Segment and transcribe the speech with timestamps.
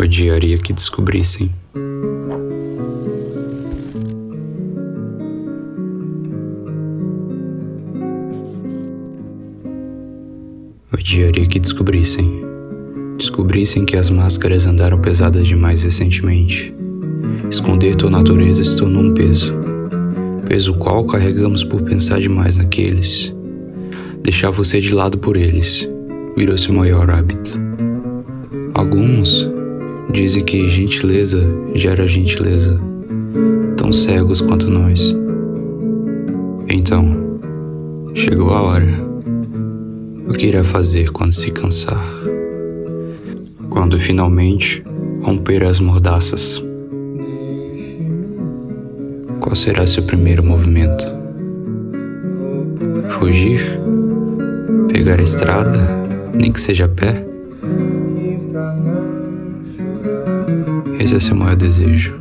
[0.00, 1.50] Odiaria que descobrissem.
[10.92, 12.44] Odiaria que descobrissem.
[13.18, 16.72] Descobrissem que as máscaras andaram pesadas demais recentemente.
[17.50, 19.52] Esconder tua natureza se tornou um peso.
[20.48, 23.34] Peso qual carregamos por pensar demais naqueles.
[24.22, 25.88] Deixar você de lado por eles
[26.36, 27.58] virou seu maior hábito.
[28.74, 29.58] Alguns
[30.12, 31.40] dizem que gentileza
[31.74, 32.78] gera gentileza,
[33.76, 35.14] tão cegos quanto nós.
[36.68, 37.40] Então,
[38.14, 39.08] chegou a hora.
[40.28, 42.04] O que irá fazer quando se cansar?
[43.70, 44.82] Quando finalmente
[45.22, 46.62] romper as mordaças?
[49.40, 51.06] Qual será seu primeiro movimento?
[53.18, 53.80] Fugir?
[54.92, 55.78] Pegar a estrada,
[56.34, 57.24] nem que seja a pé?
[60.98, 62.14] Esse é seu maior desejo.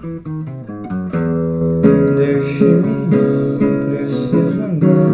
[2.15, 3.57] Deixe-me ir,
[3.89, 5.11] preciso andar.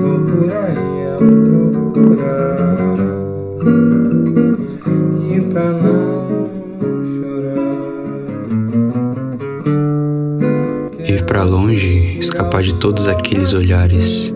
[0.00, 1.16] Vou por aí a
[1.92, 2.98] procurar.
[5.28, 6.38] E pra não
[7.14, 7.74] chorar.
[11.06, 14.32] Ir para longe, escapar de todos aqueles olhares.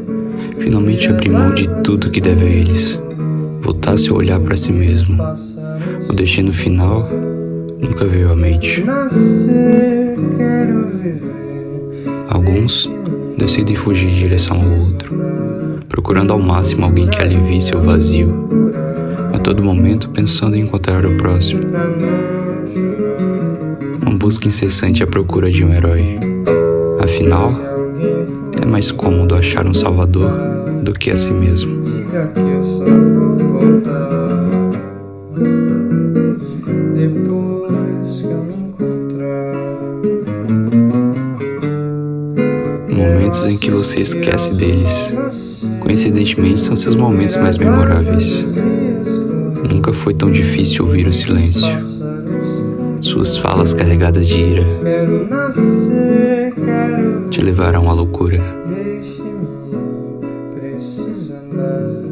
[0.58, 2.98] Finalmente abrir mão de tudo que deve a eles.
[3.62, 5.16] Voltar seu olhar para si mesmo.
[6.08, 7.08] O destino final
[7.80, 8.84] nunca veio à mente.
[12.28, 12.90] Alguns
[13.36, 15.16] decidem fugir em direção ao outro,
[15.88, 18.48] procurando ao máximo alguém que alivie seu vazio,
[19.34, 21.62] a todo momento pensando em encontrar o próximo.
[24.02, 26.16] Uma busca incessante à procura de um herói.
[27.02, 27.50] Afinal,
[28.60, 30.30] é mais cômodo achar um salvador
[30.82, 31.78] do que a si mesmo.
[36.98, 39.54] Depois que eu me encontrar.
[42.90, 45.64] Momentos em que você esquece deles.
[45.78, 48.44] Coincidentemente, são seus momentos mais memoráveis.
[49.72, 51.76] Nunca foi tão difícil ouvir o silêncio.
[53.00, 54.66] Suas falas carregadas de ira
[57.30, 58.38] te levarão à loucura.
[58.66, 59.46] Deixe-me,
[60.52, 62.07] preciso andar.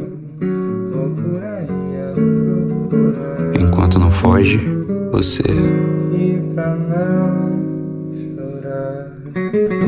[4.27, 4.59] Foge,
[5.13, 5.45] você
[6.13, 7.63] E pra não
[8.35, 9.86] chorar.